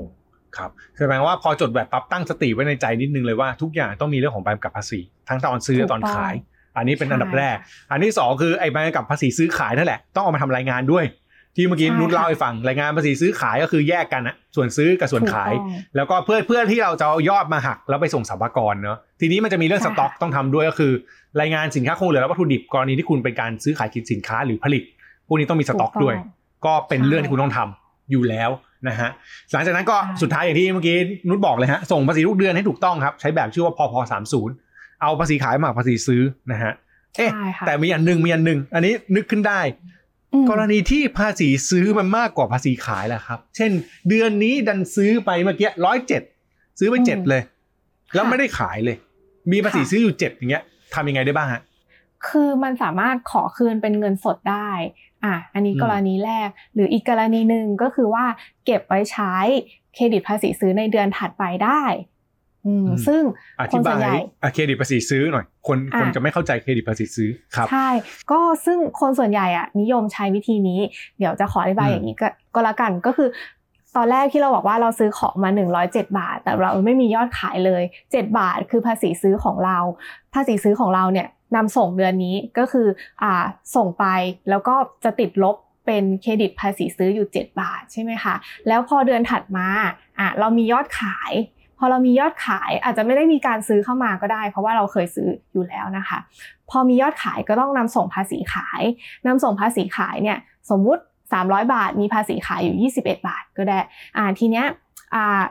[0.56, 6.34] ครับแสดงว่าพอจด VAT ปั๊บตั้งสติไว้ในใจนิดนึงเลยว่าทุกอย่างต้องมีเรื่องของใบกำกับภาษี ทั้งตอนซื้อและตอนขาย
[6.76, 7.56] อันนี้เป็นอันดับแรก
[7.90, 11.04] อันที่สองคือไอ้ใบกำกับภาษีซื้อขายนั่นแหละต้องเอามาทำรายงานด้วย
[11.56, 20.92] ที่เมื่อกี้ใช่นุชเล่าค่ะให้ฟังรายงานภาษีซื้อขายก็คือแยกกันนะส่วนซื้อกับส่วนขายถูกต้องแล้วก็เพื่อเพื่อที่เราจะเอายอดมาหักแล้วไปส่งสรรพากรเนาะทีนี้มันจะมีเรื่องใช่สต็อกต้องทำด้วยก็คือ
[21.40, 24.82] รายงานสินค้าคงเหลือและวัตถุดิบกรณีที่คุณเป็นการซื้อขายสินค้าหรือผลิต
[25.28, 26.14] พวกนี้ต้องมีสต็อกด้วย
[26.66, 28.50] ก็เป็นใช่เรื่องที่คุณต้องทำอยู่แล้ว
[28.88, 29.10] นะฮะ
[29.52, 30.96] หลังจากนั้นก็ใช่สุดท้ายอย่างที่เมื่อกี้
[31.28, 34.54] นุชบอกเลยฮะส่งภาษีทุกเดือนให้ถูกต้องครับใช้แบบชื่อว่าพพสามศูนย์
[35.02, 36.72] เอาภาษีขายมาหักภาษีซื้อนะฮะ
[37.16, 39.60] เอ๊ะใช่ค่ะแต่มีอันหนึ่งมีอันหนึ่งอันนี้นึกขึ้นได้
[40.32, 43.70] อืมกรณีที่ภาษีซื้อมันมากกว่าภาษีขายแหละครับ เช่น
[44.08, 46.22] เดือนนี้ดันซื้อไปเมื่อกี้ร้อยเจ็ด
[46.78, 47.42] ซื้อไปเจ็ดเลย
[48.14, 48.96] แล้วไม่ได้ขายเลย
[49.52, 50.62] มีภาษีซื้ออยู่เจ็ดอย่างเงี้ย
[50.94, 51.62] ทำยังไงได้บ้างฮะ
[52.28, 54.70] คือมันสามารถขอคืนเป็นเงินสดได้
[55.24, 58.24] อะอันนี้อืมกรณีแรก หรืออีกกรณีหนึ่งก็คือว่า
[58.64, 59.34] เก็บไว้ใช้
[59.94, 62.09] เครดิตภาษีซื้อในเดือนถัดไปได้อืม
[63.06, 63.22] ซึ่ง
[63.58, 67.88] อคธินส่บาวนใหญ่ยอะเครดิตภาษีซื้อหน่อย คนอะคนจะไม่เข้าใจเครดิตภาษีซื้อครับใช่
[68.30, 70.80] ก็ซึ่งคนส่วนใหญ่อะนิยมใช้วิธีนี้
[71.18, 73.28] เดี๋ยวจะขออธิบายอืมอย่างนี้ก็ก็แล้วกันก็คือ
[73.96, 75.50] ตอนแรกที่เราบอกว่าเราซื้อของมา
[75.84, 79.78] 107 บาท แต่เราไม่มียอดขายเลย 7 บาทคือภาษีซื้อของเรา
[80.34, 82.86] ภาษีซื้อของเราเนี่ยนำส่งเดือนนี้ก็คือ
[83.22, 83.44] อ่า
[83.76, 84.04] ส่งไป
[84.48, 88.34] แล้วก็จะติดลบเป็นเครดิตภาษีซื้ออยู่ 7 บาทใช่ไหมคะ
[88.68, 89.66] แล้วพอเดือนถัดมา
[90.18, 91.32] อะเรามียอดขาย
[91.80, 96.18] พอเรามียอดขายอาจจะไม่ได้มีการซื้อเข้ามาก็ได้ เพราะว่าเราเคยซื้ออยู่แล้วนะคะ
[96.70, 98.82] พอมียอดขายก็ต้องนำส่งภาษีขาย
[99.26, 100.38] นำส่งภาษีขายเนี่ย
[100.70, 101.02] สมมุติ
[101.36, 103.78] 300 บาท มีภาษีขายอยู่ 21 บาทก็ได้
[104.16, 104.66] อ่าทีเนี้ย
[105.14, 105.42] อ่า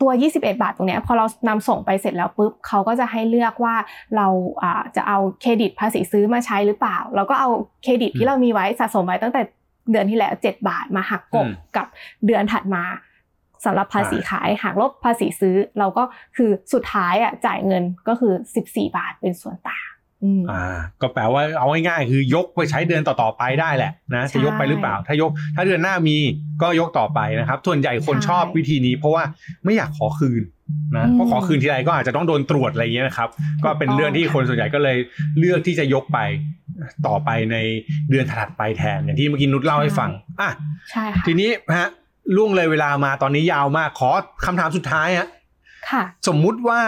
[0.00, 3.74] ตัว 21 บาทตรงเนี้ยพอเรานำส่งไปเสร็จแล้วปุ๊บเขาก็จะให้เลือกว่า
[4.16, 4.26] เรา
[4.62, 7.48] อ่าจะเอาเครดิตภาษีซื้อมาใช้หรือเปล่า เราก็เอา
[7.82, 9.42] เครดิตที่เรามีไว้สะสมไว้ตั้งแต่
[9.90, 11.86] เดือนที่แล้ว 7 บาทมาหักกบอืมกับ
[12.26, 12.84] เดือนถัดมา
[13.64, 16.04] สำหรับภาษีขายหักลบภาษีซื้อ เราก็
[16.36, 18.32] คือสุดท้ายอะจ่ายเงินก็คือ
[18.64, 19.86] 14 บาทเป็นส่วนต่าง
[20.24, 20.64] อืมอ่า
[21.00, 26.16] ก็แปลว่าเอาง่ายๆคือยกไปใช้เดือนต่อๆไปได้แหละนะใช่จะยกไปหรือเปล่า ถ้ายก ถ้าเดือนหน้ามี
[26.62, 29.22] ก็ยกต่อไปนะครับ ส่วนใหญ่คนใช่ชอบวิธีนี้ เพราะว่า
[29.64, 30.42] ไม่อยากขอคืน
[30.96, 33.28] นะอืมเพราะขอคืนทีไรก็อาจจะต้องโดนตรวจอะไรอย่างเงี้ยนะครับ
[33.64, 34.96] ก็เป็นเรื่องที่คนส่วนใหญ่ก็เลย
[35.38, 36.18] เลือกที่จะยกไป
[37.06, 37.56] ต่อไปใน
[38.10, 40.50] เดือนถัดไปแทนอย่างที่เมื่อกี้นุชเล่าให้ฟังอะ
[40.90, 41.88] ใช่ค่ะทีนี้ฮะ
[42.36, 44.10] ล่วงเลยเวลามาตอนนี้ยาวมากขอ
[44.46, 45.28] คำถามสุดท้ายฮะ
[45.90, 46.80] ค่ะ สมมุติว่า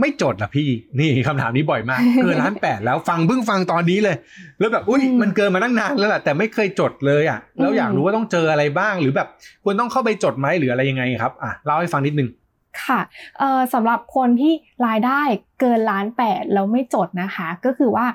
[0.00, 4.16] ไม่จดล่ะพี่ นี่คำถามนี้บ่อยมากเกินล้านแปดแล้วฟังเพิ่งฟังตอนนี้เลย
[4.60, 9.28] แล้วแบบอุ้ยอืมมันเกินมาตั้งนานแล้วแหละแต่ไม่เคยจดเลยอะแล้วอืมอยากรู้ว่าต้องเจออะไรบ้างหรือแบบ
[9.64, 12.28] ควรต้องเข้าไปจดไหมหรืออะไรยังไงครับอะเล่าให้ฟังนิดนึง
[12.84, 13.00] ค่ะ
[13.74, 14.52] สำหรับคนที่
[14.86, 15.20] รายได้
[15.60, 18.06] เกินล้านแปดแล้วไม่จดนะคะ ก็คือว่า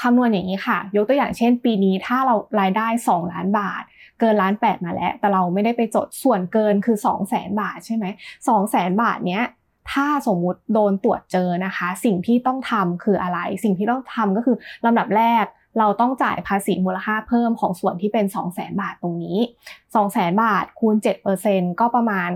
[0.00, 3.82] คำนวณอย่างนี้ค่ะ ยกตัวอย่างเช่น ปีนี้ถ้าเรารายได้ 2 ล้านบาท
[4.20, 8.04] เกินล้านแปดมาแล้ว แต่เราไม่ได้ไปจดส่วนเกินคือ 2 0 0แสนบาทใช่ไหม
[8.48, 9.44] สองแสนบาทเนี้ย
[9.92, 15.44] ถ้าสมมุติโดนตรวจเจอนะคะ สิ่งที่ต้องทำคืออะไร สิ่งที่ต้องทำก็คือลำดับแรก
[15.78, 19.38] เราต้องจ่ายภาษีมูลค่าเพิ่มของส่วนที่เป็น 2 0 0แสนบาทตรงนี้
[19.70, 20.94] 2 0 0แสนบาทคูณ
[21.38, 22.30] 7%ก็ประมาณ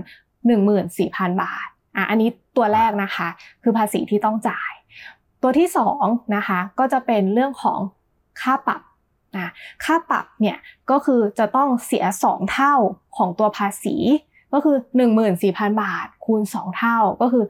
[0.49, 3.27] 14,000 บาทอะอันนี้ตัวแรกนะคะ
[3.63, 4.71] คือภาษีที่ต้องจ่าย
[5.41, 7.79] ตัวที่สองนะคะก็จะเป็นเรื่องของ
[8.41, 8.81] ค่าปรับ
[9.37, 9.51] นะ
[9.83, 10.57] ค่าปรับเนี่ย
[10.91, 12.73] ก็คือจะต้องเสีย 2 เท่า
[13.17, 13.95] ของตัวภาษี
[14.53, 14.77] ก็คือ
[15.27, 17.45] 14,000 บาท คูณ 2 เท่าก็คือ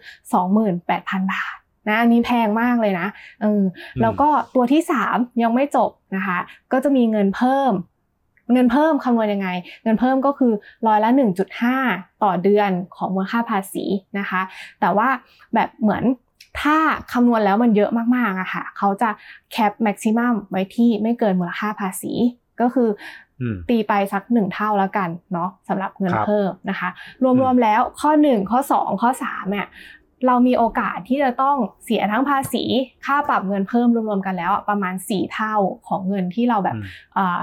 [0.64, 1.56] 28,000 บาท
[1.88, 3.08] นะอันนี้แพงมากเลยนะ
[3.42, 3.64] เออ
[4.02, 6.40] แล้วก็ตัวที่ 3 ยังไม่จบนะคะ
[6.72, 7.72] ก็จะมีเงินเพิ่ม
[8.54, 9.50] เงินเพิ่มคำนวณยังไง
[9.84, 10.54] เงินเพิ่มก็คือ
[10.88, 11.10] ร้อยละ
[11.66, 13.86] 1.5 ต่อเดือนของมูลค่าภาษี
[14.20, 14.42] นะคะ
[14.80, 15.08] แต่ว่า
[15.54, 16.04] แบบเหมือน
[16.62, 16.78] ถ้า
[17.14, 19.10] คำนวณแล้วมันเยอะมากๆอะค่ะเขาจะ
[19.52, 22.12] แคปแม็กซิมัมไว้ที่ไม่เกินมูลค่าภาษี
[22.62, 22.90] ก็คือ
[23.42, 29.68] อมตีไปสักหนึ่งเท่าแล้วกันเนาะสำหรับเงินครับเพิ่มนะคะอืมรวมๆแล้วข้อ 1 ข้อ 2 ข้อ3เนี่ย
[30.28, 32.64] เรามีโอกาสที่จะต้องเสียทั้งภาษี
[33.06, 35.56] ค่าปรับเงินเพิ่มรวมๆกันแล้วอะประมาณ 4 เท่า
[35.88, 36.86] ของเงินที่เราแบบอืม
[37.18, 37.40] อ่า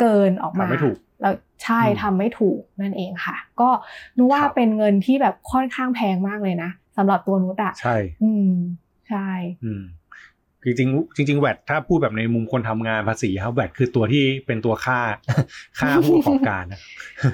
[0.00, 3.68] เกินออกมาทำไม่ถูกแล้วใช่อืมทำไม่ถูกนั่นเองค่ะ ก็
[4.16, 8.52] นึกว่าครับเป็นเงินที่แบบค่อนข้างแพงมากเลยนะสำหรับตัวนุชอะใช่ อืม
[9.08, 9.28] ใช่
[9.64, 9.82] อืม
[10.64, 14.98] จริงๆจริงๆแวดถ้าพูดแบบในมุมคนทำงานภาษีครับแวดคือตัวที่เป็นตัวค่า
[15.78, 16.80] ค่าผู้ประกอบการนะ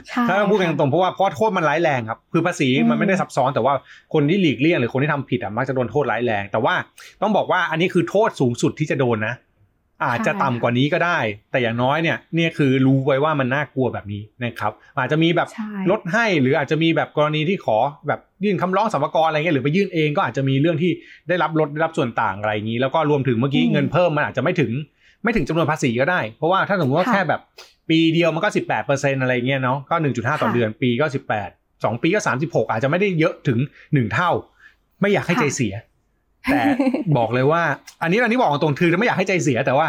[0.08, 3.74] ใช่ถ้าเราพูดกันตรงๆเพราะว่าเพราะโทษมันร้ายแรงครับ คือภาษีอืมมันไม่ได้ซับซ้อนแต่ว่า
[4.14, 6.74] คนที่หลีกเลี่ยงหรือคนที่ทำผิดอะมักจะโดนโทษร้ายแรง แต่ว่า
[7.22, 9.34] ต้องบอกว่าอันนี้คือโทษสูงสุดที่จะโดนนะ
[10.08, 11.18] อาจจะต่ำกว่านี้ก็ได้
[11.50, 20.92] แต่อย่างน้อยเนี่ยเนี่ยคือรู้ไว้ว่ามันน่ากลัวแบบนี้นะครับ อาจจะมีแบบใช่ลดให้หรืออาจจะมีแบบกรณีที่ขอแบบยื่นคำร้องสรรพากรอะไรเงี้ยหรือไปยื่นเองก็อาจจะมีเรื่องที่
[21.28, 24.72] ได้รับลดได้รับส่วนต่างอะไรอย่างนี้ แล้วก็รวมถึงเมื่อกี้เงินเพิ่มมันอาจจะไม่ถึง
[25.22, 27.40] ไม่ถึงจำนวนภาษีก็ได้ เพราะว่าถ้าสมมติว่าแค่แบบ
[27.88, 34.30] ปีเดียวมันก็ 18เปอร์เซ็นอะไรเงี้ยเนาะก็ 1.5 ต่อเดือนปีก็ 18 2 ปีก็ 36 อาจจะไม่ได้เยอะถึง 1 เท่า
[35.00, 35.74] ไม่อยากให้ใจเสีย
[36.50, 36.60] แต่
[37.18, 37.62] บอกเลยว่า
[38.02, 39.88] อันนี้อันนี้บอกตรงๆคือไม่อยากให้ใจเสียแต่ว่า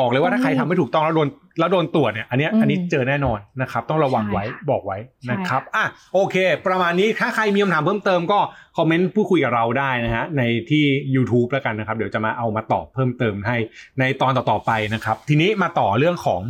[0.00, 4.98] บอกเลยว่าถ้าใครทำไม่ถูกต้องแล้วโดนแล้วโดนตรวจเนี่ยอันเนี้ยอันนี้เจอแน่นอนนะครับ ต้องระวังไว้บอกไว้
[5.30, 8.38] นะครับอะโอเค ประมาณนี้ถ้าใครมีคำถามเพิ่มเติมก็
[8.76, 13.56] คอมเมนต์พูดคุยกับเราได้นะฮะในที่ YouTube แล้วกันนะครับ เดี๋ยวจะมาเอามาตอบเพิ่มเติมให้
[14.00, 16.40] ในตอนต่อๆไปนะครับ ทีนี้มาต่อเรื่องของ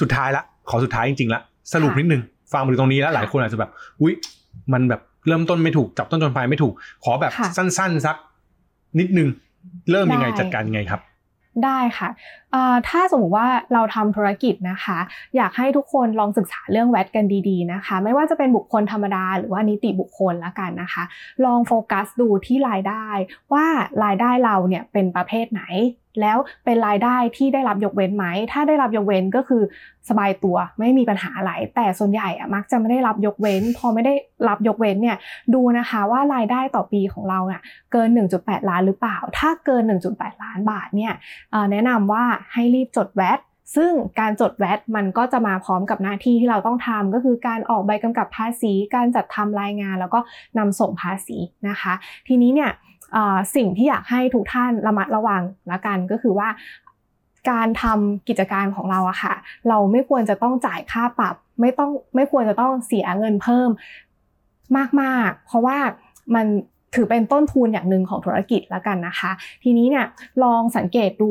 [0.00, 1.40] สุดท้ายละ ขอสุดท้ายจริงๆละ
[1.72, 3.70] สรุปนิดนึงฟังมาถึงตรงนี้แล้วหลายคนอาจจะแบบ
[4.00, 4.14] อุ้ย
[4.72, 8.16] มันแบบเริ่มต้นไม่ถูกจับต้นชนปลายไม่ถูก ขอแบบสั้น ๆ สัก
[8.98, 9.28] นิดนึง
[9.90, 11.02] เริ่มยังไงจัดการยังไงครับ
[11.64, 12.08] ได้ค่ะ
[12.88, 14.98] ถ้าสมมติว่าเราทำธุรกิจนะคะ
[15.36, 21.04] อยากให้ทุกคนลองศึกษาเรื่องแวดกันดีๆนะคะ ไม่ว่าจะเป็นบุคคลธรรมดาหรือว่านิติบุคคลละกันนะคะ
[21.44, 23.06] ลองโฟกัสดูที่รายได้
[23.52, 23.66] ว่า
[24.04, 25.62] รายได้เราเนี่ยเป็นประเภทไหน
[26.20, 29.62] แล้วเป็นรายได้ที่ได้รับยกเว้นไหม ถ้าได้รับยกเว้นก็คือ
[30.08, 34.14] สบายตัวไม่มีปัญหาอะไร แต่ส่วนใหญ่อะมักจะไม่ได้รับยกเว้น พอไม่ได้
[34.48, 35.16] รับยกเว้นเนี่ย
[35.54, 38.08] ดูนะคะว่ารายได้ต่อปีของเราเนี่ยเกิน
[38.40, 39.82] 1.8 ล้านหรือเปล่า ถ้าเกิน
[40.14, 41.12] 1.8 ล้านบาทเนี่ย
[41.70, 43.40] แนะนำว่าให้รีบจดแวด
[43.76, 50.20] ซึ่งการจดแวดมันก็จะมาพร้อมกับหน้าที่ที่เราต้องทำก็คือการออกใบกำกับภาษี การจัดทำรายงาน แล้วก็
[50.58, 51.36] นำส่งภาษี
[51.68, 51.92] นะคะ
[52.28, 52.70] ทีนี้เนี่ย
[53.56, 56.48] สิ่งที่อยากให้ทุกท่านระมัดระวังละกันก็คือว่า
[57.50, 59.34] การทำกิจการของเราอะค่ะ
[59.68, 63.70] เราไม่ควรจะต้องจ่ายค่าปรับ ไม่ต้องไม่ควรจะต้องเสียเงินเพิ่ม
[65.00, 65.78] มากๆ เพราะว่า
[66.34, 66.46] มัน
[66.94, 69.30] ถือเป็นต้นทุนอย่างหนึ่งของธุรกิจล้วกันนะคะ
[69.62, 70.06] ทีนี้เนี่ย
[70.42, 71.30] ลองสังเกตดู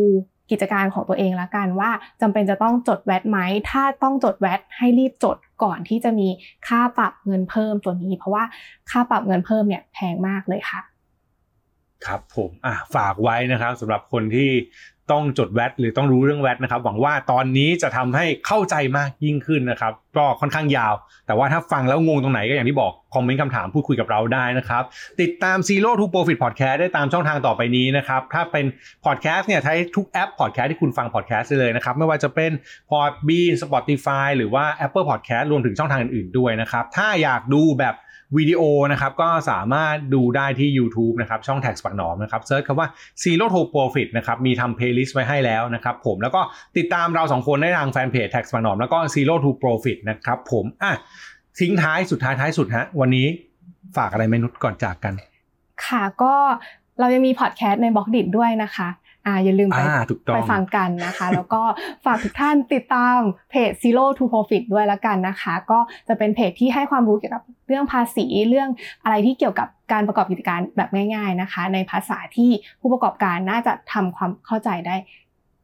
[0.52, 3.38] กิจการของตัวเองละกันว่าจำเป็นจะต้องจดแวดไหม
[3.70, 6.28] ถ้าต้องจดแวดให้รีบจดก่อนที่จะมี
[6.68, 8.44] ค่าปรับเงินเพิ่มตัวนี้ เพราะว่า
[8.90, 10.93] ค่าปรับเงินเพิ่มเนี่ยแพงมากเลยค่ะ
[12.06, 14.50] ครับผมอะฝากไว้นะครับสำหรับคนที่
[15.12, 20.94] ต้องจดแวดหรือต้องรู้เรื่องแวดนะครับ หวังว่าตอนนี้จะทำให้เข้าใจมากยิ่งขึ้นนะครับ ก็ค่อนข้างยาว
[21.28, 24.84] แต่ว่าถ้าฟังแล้วงงตรงไหนก็อย่างที่บอก คอมเมนต์คำถามพูดคุยกับเราได้นะครับ
[25.22, 28.66] ติดตาม Zero to Profit Podcast ได้ตามช่องทางต่อไปนี้นะครับ ถ้าเป็น
[29.06, 32.52] พอดแคสต์เนี่ยใช้ทุกแอปพอดแคสต์ที่คุณฟังพอดแคสต์ได้เลยนะครับ ไม่ว่าจะเป็น
[32.92, 37.96] Podbean Spotify หรือว่า Apple Podcast รวมถึงช่องทางอื่นๆด้วยนะครับถ้าอยากดูแบบ
[38.38, 42.88] วิดีโอนะครับก็สามารถดูได้ที่ YouTube นะครับช่อง TAXBugnoms นะครับ search คำว่า
[43.24, 46.42] Zero to Profit นะครับมีทำ playlist ไว้ให้แล้วนะครับผมแล้วก็
[46.78, 50.94] ติดตามเราสองคนได้ทาง fanpage TAXBugnoms แล้วก็ Zero to Profit นะครับผมอะ
[51.60, 53.28] ทิ้งท้ายสุดท้ายท้ายสุดฮะวันนี้
[53.98, 55.14] ฝากอะไรไหมนุชก่อนจากกัน
[55.86, 56.36] ค่ะก็
[57.00, 58.90] เรายังมีพอดแคสต์ใน Blockdit้วยนะคะ
[59.28, 59.80] อ่าอย่าลืมไป
[60.36, 61.62] ไปฟังกันนะคะ แล้วก็
[62.06, 68.70] ฝากทุกท่านติดตามเพจ Zero to Profit ด้วยแล้วกันนะคะ ก็จะเป็นเพจที่ให้ความรู้เกี่ยวกับเรื่องภาษีเรื่อง
[69.04, 72.50] อะไรที่เกี่ยวกับการประกอบกิจการแบบง่าย ๆนะคะ ในภาษาที่
[72.82, 74.96] ผู้ประกอบการน่าจะทำความเข้าใจได้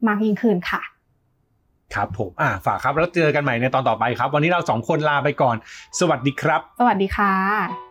[0.08, 0.82] มากยิ่งขึ้นค่ะ
[1.95, 5.56] ครับผมอ่าฝากครับแล้วเจอกันใหม่ในตอนต่อไปครับ วันนี้เราสองคนลาไปก่อน
[6.00, 7.88] สวัสดีครับ สวัสดีค่ะ